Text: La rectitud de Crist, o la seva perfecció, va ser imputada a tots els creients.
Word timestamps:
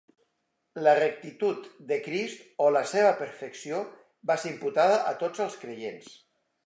La 0.85 0.93
rectitud 0.99 1.67
de 1.91 1.99
Crist, 2.07 2.41
o 2.67 2.69
la 2.77 2.83
seva 2.93 3.11
perfecció, 3.21 3.83
va 4.33 4.39
ser 4.45 4.55
imputada 4.55 4.97
a 5.13 5.13
tots 5.25 5.45
els 5.47 5.59
creients. 5.67 6.11